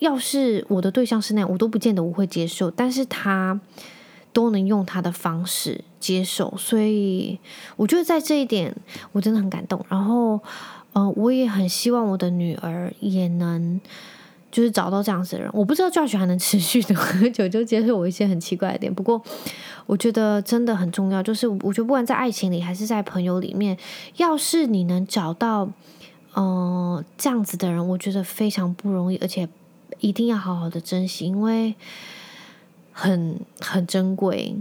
[0.00, 3.58] 要是我的对象是那样，我都不见得我会接受，但是他。
[4.36, 7.38] 都能用他的方式接受，所以
[7.74, 8.76] 我觉得在这一点
[9.12, 9.82] 我真的很感动。
[9.88, 10.38] 然后，
[10.92, 13.80] 呃，我也很希望我的女儿也能
[14.52, 15.50] 就是找到这样子的人。
[15.54, 19.22] 我不知道 Josh 还能持续的多久就接受我一些很奇怪的点，不过
[19.86, 21.22] 我觉得真的很重要。
[21.22, 23.74] 就是我觉得不管在爱情里还是在朋友里面，
[24.18, 25.66] 要是你能找到
[26.34, 29.48] 嗯、这样子的人，我觉得非常不容易，而且
[30.00, 31.74] 一定要好好的珍惜，因为。
[32.98, 34.56] 很很珍贵，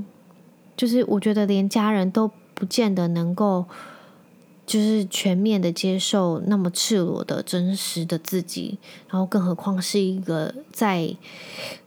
[0.76, 3.64] 就是我觉得连家人都不见得能够，
[4.66, 8.78] 就是全面的接受那么赤裸的真实的自己，
[9.10, 11.16] 然后更何况是一个在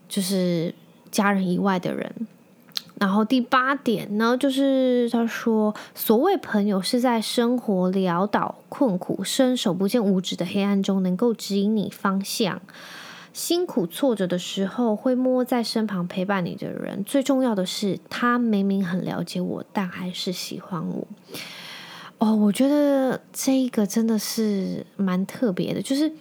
[0.07, 0.73] 就是
[1.11, 2.27] 家人以外的人。
[2.99, 12.59] 然后第八点呢，就是他说，所谓朋友是在生活潦倒、困苦、伸手不见五指的黑暗中，能够指引你方向。
[13.39, 17.01] 辛苦挫折的时候，会摸在身旁陪伴你的人。
[17.05, 21.07] 最重要的是，他明明很了解我，但还是喜欢我。
[22.17, 25.81] 哦，我觉得这一个真的是蛮特别的。
[25.81, 26.11] 就是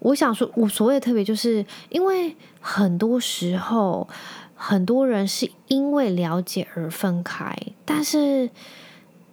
[0.00, 4.06] 我想说，我所谓的特别，就是因为很多时候，
[4.54, 7.56] 很多人是因为了解而分开，
[7.86, 8.50] 但是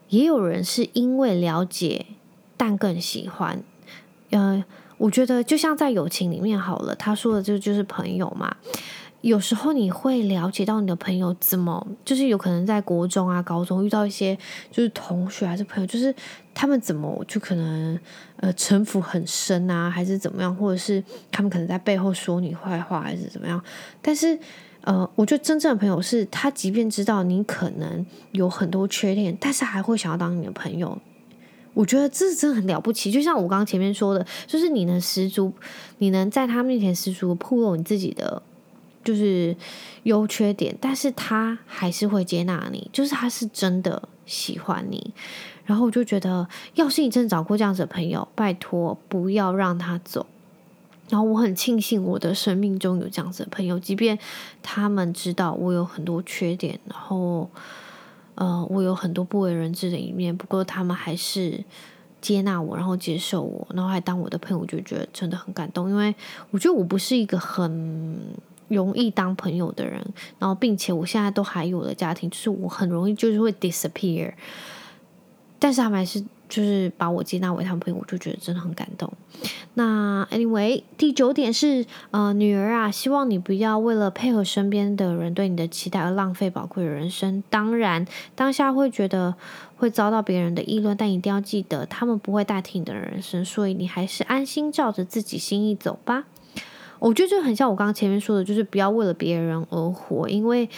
[0.08, 2.06] 也有人是因为了解，
[2.56, 3.62] 但更喜欢。
[4.30, 4.64] 呃。
[5.04, 8.56] 我觉得就像在友情里面好了，他说的就就是朋友嘛。
[9.20, 14.38] 有时候你会了解到你的朋友怎么，就是有可能在国中啊、高中遇到一些
[14.72, 16.14] 就是同学还是朋友，就是
[16.54, 18.00] 他们怎么就可能
[18.38, 23.62] 呃城府很深啊，还是怎么样，或者是他们可能在背后说你坏话，还是怎么样。
[24.02, 24.40] 但是
[24.84, 30.98] 呃，我觉得真正的朋友是他，即便知道你可能有很多缺点，但是还会想要当你的朋友。
[31.74, 35.52] 我觉得这真的很了不起，就像我刚刚前面说的，就是你能十足，
[35.98, 38.42] 你能在他面前十足暴露你自己的
[39.04, 39.56] 就是
[40.04, 45.14] 优缺点，但是他还是会接纳你，就是他是真的喜欢你。
[45.66, 50.28] 然后我就觉得，要是你真的找过这样子的朋友，拜托不要让他走。
[51.10, 54.20] 然后我很庆幸我的生命中有这样子的朋友，即便
[54.62, 57.50] 他们知道我有很多缺点，然后。
[58.36, 61.64] 呃，我有很多不为人知的一面，不过他们还是
[62.22, 65.90] 接纳我，然后接受我，然后还当我的朋友，我就觉得真的很感动。
[65.90, 66.14] 因为
[66.52, 68.18] 我觉得我不是一个很
[68.68, 70.04] 容易当朋友的人，
[70.40, 74.34] 然后并且我现在都还有了家庭，就是我很容易就是会 disappear，
[75.60, 76.24] 但是他们还是。
[76.54, 79.12] 就是把我接纳为他们朋友，我就觉得真的很感动。
[79.74, 87.44] 那 anyway，第九点是，呃，女儿啊，希望你不要为了配合身边的人对你的期待而浪费宝贵的人生。
[87.50, 89.34] 当然，当下会觉得
[89.78, 96.26] 会遭到别人的议论，但一定要记得，他们不会代替你的人生，所以你还是安心照着自己心意走吧。
[97.00, 100.70] 我觉得就很像我刚刚前面说的，就是不要为了别人而活，因为。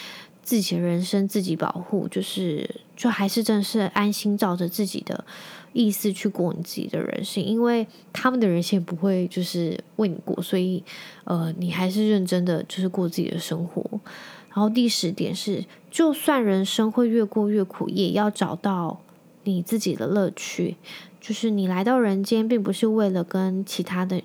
[0.46, 5.26] 自己的人生自己保护，就是就还是真的是安心照着自己的
[5.74, 10.84] 意思去过你自己的人生，因为他们的人生不会就是为你过，所以
[11.24, 13.84] 呃，你还是认真的就是过自己的生活。
[14.50, 19.02] 然后第十点是，就算人生会越过越苦，也要找到
[19.43, 20.78] 你自己的乐趣。
[21.20, 24.22] 就是你来到人间，并不是为了跟其他的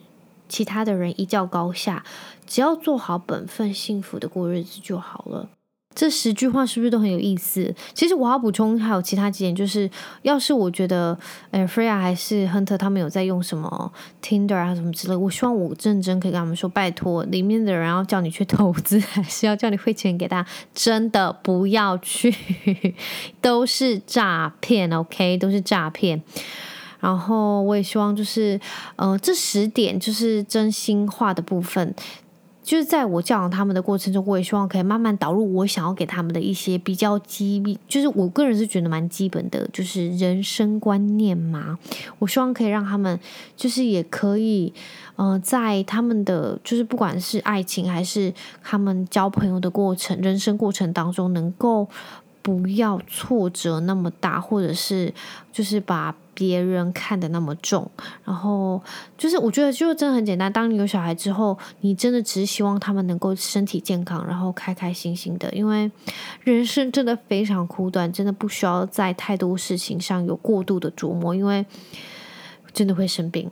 [0.48, 2.04] 其他的人一较高下，
[2.46, 5.48] 只要做好本分，幸福的过日子就好了。
[5.92, 7.74] 这十句话是不是都很有意思？
[7.92, 9.90] 其实我要补充还有其他几点，就是
[10.22, 11.18] 要是我觉得，
[11.50, 22.32] 哎，Freya 还是 Hunter 他们有在用什么 Tinder 啊什么之类，我希望我认真可以跟他们说，拜托，里面的人要叫你去投资， 还是要叫你汇钱给他，真的不要去，
[23.42, 26.22] 都是诈骗，OK，都是诈骗。
[27.00, 28.60] 然后我也希望就是，
[28.96, 31.94] 呃，这十点就是真心话的部分。
[32.70, 41.76] 就是在我教养他们的过程中，我也希望可以慢慢导入我想要给他们的一些比较基，就是我个人是觉得蛮基本的，就是人生观念嘛。
[42.20, 43.18] 我希望可以让他们，
[43.56, 44.72] 就是也可以，
[45.16, 51.88] 嗯，在他们的就是不管是爱情还是他们交朋友的过程、人生过程当中，能够
[52.42, 55.12] 不要挫折那么大，或者是
[55.52, 56.14] 就是把。
[56.32, 57.90] 别人看得那么重，
[58.24, 58.80] 然后
[59.18, 60.50] 就是我觉得就真的很简单。
[60.50, 65.52] 当你有小孩之后，你真的只是希望他们能够身体健康，然后开开心心的。
[65.52, 65.90] 因为
[66.42, 71.66] 人生真的非常苦短，真的不需要在太多事情上有过度的琢磨，因为
[72.72, 73.50] 真的会生病。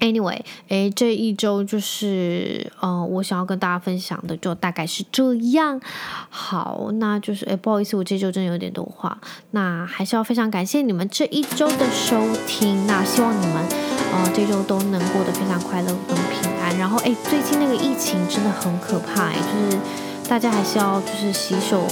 [0.00, 5.80] Anyway，诶，这一周就是，呃，我想要跟大家分享的就大概是这样。
[6.28, 9.16] 好，那就是，诶，不好意思，我这周真的有点多话。
[9.52, 12.86] 那还是要非常感谢你们这一周的收听。
[12.86, 13.56] 那希望你们，
[14.12, 16.76] 呃，这周都能过得非常快乐跟平安。
[16.76, 19.78] 然后，诶，最近那个疫情真的很可怕，诶，就是
[20.28, 21.86] 大家还是要就是洗手，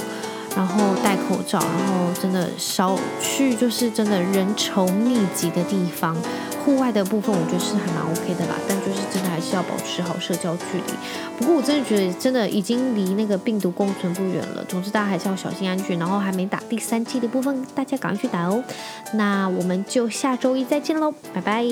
[0.56, 6.14] 然后戴口罩，然后真的少去就是真的人稠密集的地方。
[6.64, 10.92] 户外的部分，我觉得是还蛮 OK 的啦，但就是真的还是要保持好社交距离。
[11.38, 14.64] 不过我真的觉得，真的已经离那个病毒共存不远了。
[14.64, 15.98] 总之，大家还是要小心安全。
[15.98, 18.62] 然后还没打第三季的部分，大家赶快去打哦。
[19.14, 21.64] 那我们就下周一再见喽，拜拜。